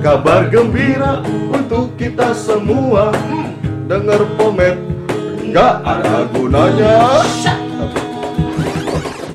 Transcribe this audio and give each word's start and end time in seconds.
Kabar 0.00 0.48
gembira 0.48 1.20
untuk 1.52 1.92
kita 2.00 2.32
semua 2.32 3.12
Dengar 3.84 4.24
pomet 4.40 4.72
nggak 5.44 5.74
ada 5.84 6.24
gunanya 6.32 7.20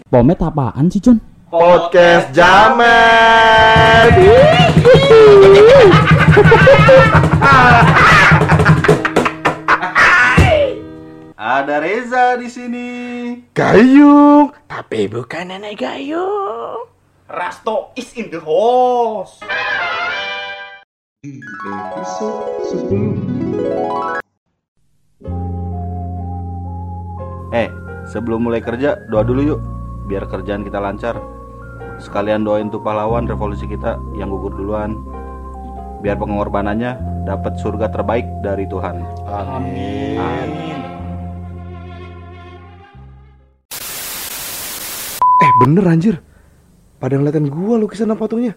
Pomet 0.10 0.42
apaan 0.42 0.90
sih, 0.90 0.98
John? 0.98 1.22
Podcast 1.54 2.34
Jamet 2.34 4.10
Ada 11.38 11.78
Reza 11.78 12.42
di 12.42 12.50
sini. 12.50 12.90
Gayung 13.54 14.50
Tapi 14.66 15.14
bukan 15.14 15.46
nenek 15.46 15.78
gayung 15.78 16.90
Rasto 17.26 17.90
is 17.98 18.14
in 18.14 18.30
the 18.30 18.38
house. 18.38 19.42
Eh, 27.50 27.70
sebelum 28.06 28.46
mulai 28.46 28.62
kerja, 28.62 29.00
doa 29.10 29.26
dulu 29.26 29.42
yuk, 29.42 29.60
biar 30.06 30.30
kerjaan 30.30 30.62
kita 30.62 30.78
lancar. 30.78 31.18
Sekalian 31.98 32.46
doain 32.46 32.70
tuh 32.70 32.84
pahlawan 32.84 33.26
revolusi 33.26 33.66
kita 33.66 33.98
yang 34.14 34.30
gugur 34.30 34.54
duluan. 34.54 35.00
Biar 36.06 36.20
pengorbanannya 36.20 37.26
dapat 37.26 37.58
surga 37.58 37.90
terbaik 37.90 38.28
dari 38.46 38.70
Tuhan. 38.70 39.02
Amin 39.26 40.82
Eh 45.36 45.52
bener 45.60 45.86
anjir 45.86 46.16
Pada 46.96 47.20
ngeliatin 47.20 47.52
gua 47.52 47.76
lukisan 47.76 48.14
apa 48.14 48.24
patungnya 48.24 48.56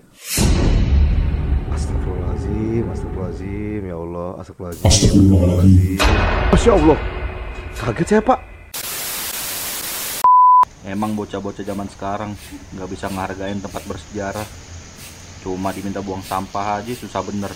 Astagfirullahaladzim 2.87 3.82
Astagfirullahaladzim 3.82 3.82
Ya 3.88 3.96
Allah 3.98 4.29
Astagfirullahaladzim 4.38 4.87
Astagfirullahaladzim 4.87 5.98
Masya 6.54 6.73
Allah 6.79 6.98
Kaget 7.74 8.07
saya 8.07 8.23
pak 8.23 8.38
Emang 10.88 11.12
bocah-bocah 11.12 11.66
zaman 11.66 11.84
sekarang 11.93 12.32
nggak 12.73 12.88
bisa 12.88 13.12
ngehargain 13.12 13.60
tempat 13.60 13.84
bersejarah. 13.84 14.49
Cuma 15.45 15.68
diminta 15.68 16.01
buang 16.01 16.24
sampah 16.24 16.80
aja 16.80 16.93
susah 16.96 17.21
bener. 17.21 17.52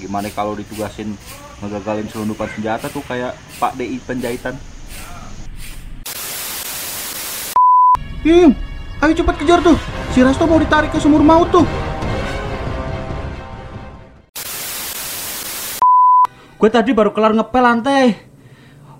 Gimana 0.00 0.32
kalau 0.32 0.56
ditugasin 0.56 1.12
ngegagalin 1.60 2.08
selundupan 2.08 2.48
senjata 2.56 2.88
tuh 2.88 3.04
kayak 3.04 3.36
Pak 3.60 3.76
DI 3.76 4.00
penjahitan. 4.08 4.56
Im, 8.24 8.56
ayo 9.04 9.12
cepat 9.12 9.36
kejar 9.44 9.60
tuh. 9.60 9.76
Si 10.16 10.24
Resto 10.24 10.48
mau 10.48 10.56
ditarik 10.56 10.88
ke 10.88 10.96
sumur 10.96 11.20
maut 11.20 11.52
tuh. 11.52 11.68
Gue 16.64 16.72
tadi 16.72 16.96
baru 16.96 17.12
kelar 17.12 17.36
ngepel 17.36 17.60
lantai. 17.60 18.16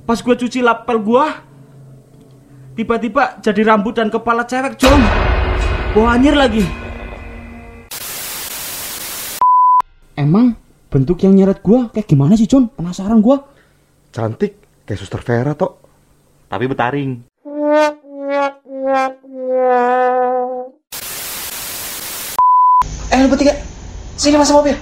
Pas 0.05 0.21
gue 0.21 0.37
cuci 0.37 0.61
lapel 0.61 1.01
gua, 1.01 1.33
tiba-tiba 2.77 3.41
jadi 3.41 3.65
rambut 3.65 3.97
dan 3.97 4.13
kepala 4.13 4.45
cewek, 4.45 4.77
John. 4.77 5.01
Bau 5.97 6.05
anjir 6.05 6.37
lagi. 6.37 6.61
Emang 10.13 10.53
bentuk 10.93 11.25
yang 11.25 11.33
nyeret 11.33 11.65
gua 11.65 11.89
kayak 11.89 12.05
gimana 12.05 12.37
sih, 12.37 12.45
John? 12.45 12.69
Penasaran 12.69 13.25
gua. 13.25 13.41
Cantik 14.13 14.85
Kayak 14.85 15.01
suster 15.01 15.25
Vera 15.25 15.57
tok 15.57 15.81
Tapi 16.45 16.69
betaring. 16.69 17.25
Eh 23.09 23.19
lu 23.25 23.29
bertiga, 23.33 23.57
sini 24.21 24.37
masuk 24.37 24.61
mobil. 24.61 24.77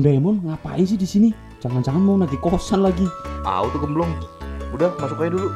Bunda 0.00 0.16
Emon 0.16 0.40
ngapain 0.48 0.80
sih 0.88 0.96
di 0.96 1.04
sini? 1.04 1.28
Jangan-jangan 1.60 2.00
mau 2.00 2.16
nanti 2.16 2.32
kosan 2.40 2.80
lagi. 2.80 3.04
Tahu 3.44 3.68
tuh 3.68 3.84
gemblong. 3.84 4.08
Udah 4.72 4.96
masuk 4.96 5.20
aja 5.20 5.36
dulu. 5.36 5.52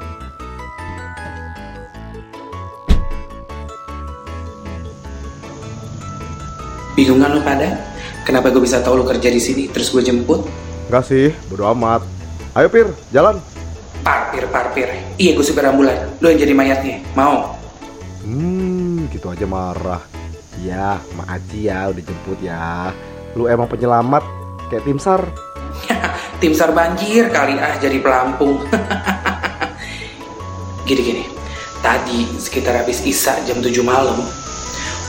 Bingung 6.93 7.25
kan 7.25 7.32
lu 7.32 7.41
pada? 7.41 7.72
Kenapa 8.28 8.53
gue 8.53 8.60
bisa 8.60 8.84
tahu 8.84 9.00
lu 9.00 9.09
kerja 9.09 9.32
di 9.32 9.41
sini 9.41 9.65
terus 9.72 9.88
gue 9.88 10.05
jemput? 10.05 10.44
Enggak 10.93 11.09
sih 11.09 11.32
Bodo 11.49 11.65
amat 11.72 12.05
Ayo 12.53 12.69
Pir 12.69 12.93
Jalan 13.16 13.41
Parpir, 14.05 14.44
parpir. 14.53 14.93
Iya 15.16 15.41
gue 15.41 15.44
supir 15.49 15.65
ambulan. 15.65 16.21
Lu 16.21 16.28
yang 16.28 16.44
jadi 16.44 16.53
mayatnya. 16.53 17.00
Mau? 17.16 17.56
Hmm 18.21 19.09
gitu 19.09 19.32
aja 19.32 19.49
marah 19.49 20.05
Ya 20.61 21.00
Mak 21.16 21.32
Aji 21.32 21.72
ya 21.72 21.88
udah 21.88 22.03
jemput 22.05 22.38
ya 22.44 22.93
Lu 23.34 23.50
emang 23.50 23.66
penyelamat 23.66 24.22
Kayak 24.70 24.82
tim 24.86 24.98
SAR 24.98 25.22
Tim 26.40 26.52
SAR 26.54 26.70
banjir 26.74 27.30
kali 27.30 27.56
ah 27.56 27.78
jadi 27.78 27.98
pelampung. 28.02 28.60
Gini-gini. 30.88 31.30
Tadi 31.80 32.40
sekitar 32.40 32.80
habis 32.80 33.04
Isa 33.04 33.36
jam 33.44 33.60
7 33.60 33.68
malam, 33.84 34.24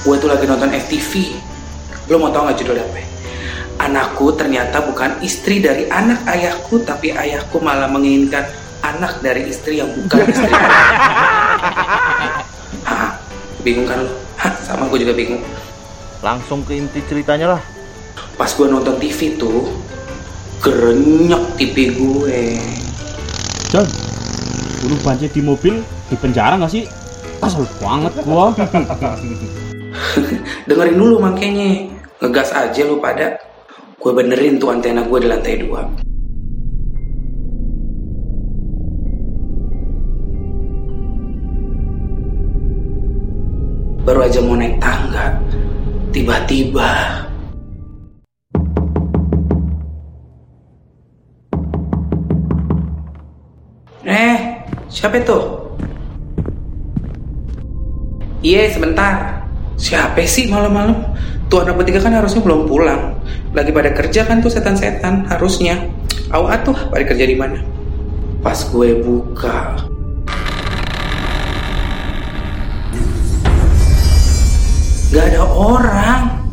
gue 0.04 0.16
tuh 0.20 0.28
lagi 0.28 0.44
nonton 0.44 0.72
FTV. 0.72 1.36
Lo 2.12 2.20
mau 2.20 2.32
tau 2.32 2.48
gak 2.48 2.60
judulnya 2.60 2.84
apa? 2.84 3.04
Anakku 3.84 4.32
ternyata 4.36 4.84
bukan 4.84 5.20
istri 5.24 5.60
dari 5.60 5.88
anak 5.92 6.24
ayahku, 6.28 6.84
tapi 6.84 7.12
ayahku 7.12 7.60
malah 7.60 7.92
menginginkan 7.92 8.48
anak 8.84 9.20
dari 9.20 9.52
istri 9.52 9.84
yang 9.84 9.92
bukan 9.92 10.32
istri. 10.32 10.52
Hah, 12.88 13.20
bingung 13.64 13.88
kan 13.88 14.04
lo? 14.04 14.12
Hah, 14.40 14.54
sama 14.64 14.88
gue 14.88 15.00
juga 15.04 15.16
bingung. 15.16 15.44
Langsung 16.24 16.64
ke 16.64 16.80
inti 16.80 17.04
ceritanya 17.08 17.60
lah. 17.60 17.75
Pas 18.36 18.52
gue 18.52 18.68
nonton 18.68 19.00
TV 19.00 19.40
tuh, 19.40 19.64
gerenyek 20.60 21.56
TV 21.56 21.96
gue. 21.96 22.60
John, 23.72 23.88
dulu 24.84 24.96
banjir 25.08 25.32
di 25.32 25.40
mobil 25.40 25.80
di 26.12 26.20
penjara 26.20 26.60
nggak 26.60 26.68
sih? 26.68 26.84
Kesel 27.40 27.64
banget 27.80 28.12
gua. 28.28 28.52
Dengerin 30.68 31.00
dulu 31.00 31.24
makanya 31.24 31.88
Ngegas 32.20 32.52
aja 32.52 32.84
lu 32.84 33.00
pada 33.00 33.40
Gue 33.96 34.12
benerin 34.12 34.60
tuh 34.60 34.72
antena 34.72 35.08
gue 35.08 35.20
di 35.24 35.28
lantai 35.28 35.56
dua 35.64 35.88
Baru 44.06 44.20
aja 44.22 44.40
mau 44.44 44.60
naik 44.60 44.80
tangga 44.80 45.40
Tiba-tiba 46.12 47.25
siapa 54.96 55.20
itu? 55.20 55.38
Iya, 58.40 58.72
sebentar. 58.72 59.44
Siapa 59.76 60.24
sih 60.24 60.48
malam-malam? 60.48 61.04
Tuh 61.52 61.68
anak 61.68 61.84
bertiga 61.84 62.00
kan 62.00 62.16
harusnya 62.16 62.40
belum 62.40 62.64
pulang. 62.64 63.20
Lagi 63.52 63.76
pada 63.76 63.92
kerja 63.92 64.24
kan 64.24 64.40
tuh 64.40 64.48
setan-setan 64.48 65.28
harusnya. 65.28 65.84
Awat 66.32 66.64
tuh 66.64 66.78
pada 66.88 67.04
kerja 67.04 67.28
di 67.28 67.36
mana? 67.36 67.60
Pas 68.40 68.62
gue 68.70 69.02
buka, 69.02 69.76
Gak 75.16 75.32
ada 75.32 75.48
orang. 75.48 76.44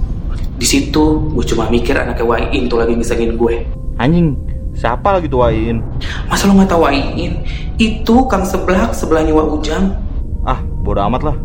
Di 0.55 0.63
situ 0.63 1.35
gue 1.35 1.45
cuma 1.45 1.67
mikir 1.67 1.99
anaknya 1.99 2.23
Wain 2.23 2.71
tuh 2.71 2.79
lagi 2.79 2.95
ngisengin 2.95 3.35
gue. 3.35 3.67
Anjing, 3.99 4.39
siapa 4.73 5.19
lagi 5.19 5.29
tuh 5.29 5.45
Wain? 5.45 5.81
Masa 6.27 6.49
lo 6.49 6.57
nggak 6.57 6.71
tahu 6.73 6.85
Wain? 6.89 7.45
Itu 7.77 8.27
kang 8.27 8.45
sebelah 8.45 8.93
sebelahnya 8.93 9.33
Wak 9.37 9.49
Ujang. 9.61 9.97
Ah, 10.43 10.61
bodo 10.83 11.01
amat 11.07 11.23
lah. 11.33 11.37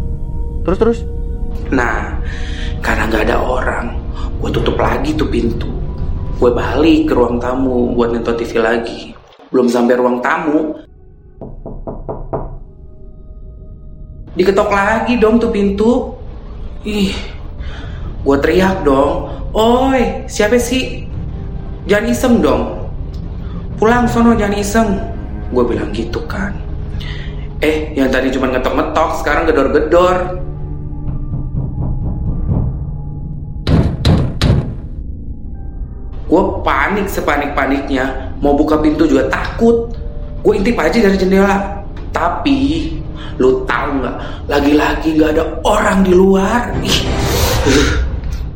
Terus 0.65 0.77
terus. 0.79 0.99
Nah, 1.71 2.19
karena 2.83 3.07
nggak 3.07 3.23
ada 3.27 3.37
orang, 3.39 3.95
gue 4.39 4.49
tutup 4.51 4.77
lagi 4.79 5.15
tuh 5.15 5.27
pintu. 5.27 5.67
Gue 6.37 6.53
balik 6.53 7.09
ke 7.09 7.13
ruang 7.17 7.41
tamu 7.41 7.97
buat 7.97 8.13
nonton 8.13 8.35
TV 8.37 8.61
lagi. 8.61 8.99
Belum 9.49 9.71
sampai 9.71 9.95
ruang 9.95 10.19
tamu, 10.19 10.75
diketok 14.35 14.69
lagi 14.69 15.17
dong 15.17 15.41
tuh 15.41 15.49
pintu. 15.49 16.13
Ih, 16.85 17.15
gue 18.21 18.37
teriak 18.37 18.85
dong. 18.85 19.33
Oi, 19.55 20.29
siapa 20.29 20.61
sih? 20.61 21.07
jangan 21.87 22.11
iseng 22.11 22.35
dong. 22.43 22.76
Pulang 23.77 24.09
sono 24.09 24.33
jangan 24.33 24.57
iseng. 24.57 24.89
Gue 25.53 25.61
bilang 25.61 25.93
gitu 25.93 26.17
kan. 26.25 26.49
Eh, 27.61 27.93
yang 27.93 28.09
tadi 28.09 28.33
cuma 28.33 28.49
ngetok-ngetok, 28.49 29.09
sekarang 29.21 29.45
gedor-gedor. 29.45 30.17
Gue 36.25 36.43
panik 36.65 37.05
sepanik-paniknya, 37.05 38.33
mau 38.41 38.57
buka 38.57 38.81
pintu 38.81 39.05
juga 39.05 39.29
takut. 39.29 39.93
Gue 40.41 40.57
intip 40.57 40.73
aja 40.81 40.97
dari 40.97 41.17
jendela. 41.17 41.85
Tapi, 42.09 42.97
lu 43.37 43.61
tahu 43.69 44.01
nggak? 44.01 44.17
Lagi-lagi 44.49 45.09
nggak 45.21 45.31
ada 45.37 45.45
orang 45.61 46.01
di 46.01 46.17
luar. 46.17 46.73
Ih, 46.81 46.99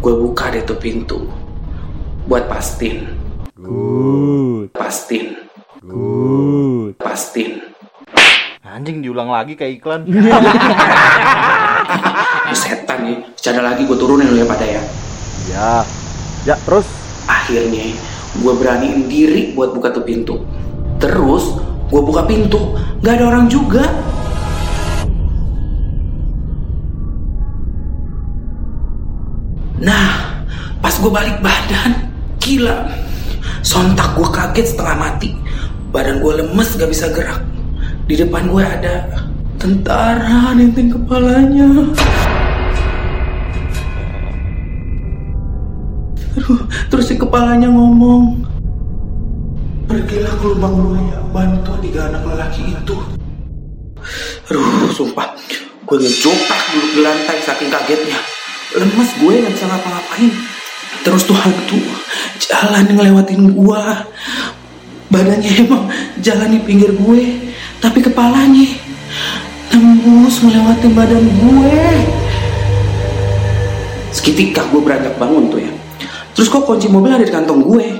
gue 0.01 0.13
buka 0.17 0.49
deh 0.49 0.65
tuh 0.65 0.77
pintu. 0.81 1.29
Buat 2.25 2.49
pastiin, 2.49 3.05
Good. 3.61 4.50
Pastiin, 4.69 5.33
Good. 5.81 7.01
pastiin. 7.01 7.73
Anjing 8.61 9.01
diulang 9.01 9.27
lagi 9.27 9.57
kayak 9.57 9.81
iklan. 9.81 10.01
Setan 12.55 12.99
nih, 13.03 13.17
bercanda 13.33 13.61
lagi 13.65 13.83
gue 13.83 13.97
turunin 13.97 14.29
lu 14.29 14.37
ya 14.37 14.47
pada 14.47 14.63
ya. 14.63 14.83
Ya. 15.49 15.71
Ya, 16.47 16.55
terus 16.63 16.87
Akhirnya 17.29 17.95
gue 18.39 18.53
beraniin 18.55 19.11
diri 19.11 19.51
buat 19.51 19.75
buka 19.75 19.91
tuh 19.91 20.07
pintu. 20.07 20.39
Terus 21.03 21.59
gue 21.91 22.01
buka 22.01 22.23
pintu, 22.23 22.79
nggak 23.03 23.13
ada 23.19 23.25
orang 23.27 23.45
juga. 23.51 23.83
Nah, 29.81 30.09
pas 30.79 30.93
gue 30.93 31.11
balik 31.11 31.41
badan, 31.41 31.91
gila. 32.39 32.87
Sontak 33.61 34.17
gue 34.17 34.25
kaget 34.25 34.73
setengah 34.73 34.97
mati. 34.97 35.37
Badan 35.93 36.17
gue 36.17 36.33
lemes 36.41 36.69
gak 36.77 36.89
bisa 36.89 37.13
gerak. 37.13 37.45
Di 38.09 38.17
depan 38.17 38.49
gue 38.49 38.63
ada 38.65 39.05
tentara 39.61 40.57
nenteng 40.57 40.89
kepalanya. 40.89 41.69
Aduh, 46.41 46.61
terus 46.89 47.05
si 47.05 47.15
kepalanya 47.15 47.69
ngomong. 47.69 48.41
Pergilah 49.85 50.33
ke 50.39 50.45
lubang 50.47 50.75
buaya, 50.81 51.19
bantu 51.29 51.75
tiga 51.85 52.09
anak 52.09 52.23
lelaki 52.25 52.73
itu. 52.73 52.95
Aduh, 54.49 54.89
sumpah. 54.89 55.37
Gue 55.85 55.97
ngejoprak 56.01 56.61
duduk 56.71 56.91
di 56.97 57.01
lantai 57.03 57.37
saking 57.45 57.69
kagetnya. 57.69 58.17
Lemes 58.73 59.11
gue 59.21 59.33
gak 59.43 59.53
bisa 59.53 59.65
ngapa-ngapain. 59.69 60.31
Terus 61.01 61.23
tuh 61.25 61.37
hantu 61.37 61.79
jalan 62.37 62.85
ngelewatin 62.91 63.55
gue. 63.55 63.83
Badannya 65.11 65.51
emang 65.67 65.91
jalan 66.23 66.55
di 66.55 66.59
pinggir 66.63 66.91
gue. 66.95 67.51
Tapi 67.81 67.99
kepalanya 67.99 68.67
tembus 69.71 70.43
melewati 70.43 70.87
badan 70.91 71.25
gue. 71.25 71.79
Seketika 74.11 74.67
gue 74.69 74.81
beranjak 74.83 75.15
bangun 75.15 75.47
tuh 75.47 75.59
ya. 75.63 75.71
Terus 76.35 76.47
kok 76.47 76.63
kunci 76.63 76.87
mobil 76.87 77.11
ada 77.11 77.23
di 77.23 77.31
kantong 77.31 77.63
gue? 77.63 77.99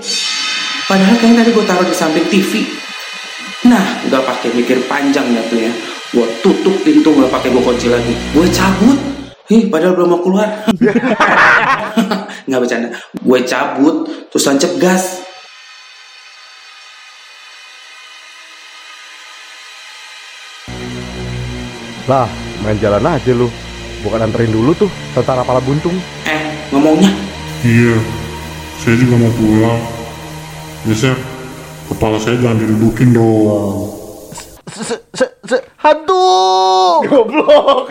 Padahal 0.88 1.16
kayaknya 1.20 1.48
tadi 1.48 1.52
gue 1.56 1.66
taruh 1.68 1.88
di 1.88 1.96
samping 1.96 2.28
TV. 2.28 2.68
Nah, 3.68 4.02
nggak 4.10 4.24
pakai 4.26 4.50
mikir 4.58 4.82
panjang 4.90 5.24
ya 5.32 5.42
tuh 5.48 5.60
ya. 5.60 5.72
Gue 6.12 6.28
tutup 6.44 6.76
pintu 6.84 7.16
nggak 7.16 7.32
pakai 7.32 7.54
gue 7.54 7.64
kunci 7.64 7.88
lagi. 7.88 8.14
Gue 8.36 8.48
cabut. 8.52 9.21
Ih, 9.52 9.68
padahal 9.68 10.00
belum 10.00 10.10
mau 10.16 10.22
keluar. 10.24 10.48
nggak 12.48 12.60
bercanda. 12.64 12.88
Gue 13.20 13.44
cabut, 13.44 14.08
terus 14.32 14.48
tancap 14.48 14.72
gas. 14.80 15.28
lah, 22.12 22.28
main 22.60 22.76
jalan 22.76 23.08
aja 23.08 23.32
lu. 23.32 23.48
Bukan 24.04 24.20
anterin 24.20 24.52
dulu 24.52 24.76
tuh 24.76 24.92
tentara 25.16 25.48
pala 25.48 25.64
buntung. 25.64 25.96
Eh, 26.28 26.44
ngomongnya. 26.76 27.08
Iya, 27.64 27.96
saya 28.84 28.96
juga 29.00 29.16
mau 29.16 29.32
pulang. 29.40 29.80
Ya, 30.90 30.96
Sir, 30.98 31.16
kepala 31.88 32.20
saya 32.20 32.36
jangan 32.42 32.60
didudukin 32.60 33.16
dong. 33.16 33.96
Hantu. 35.82 37.02
Goblok. 37.10 37.90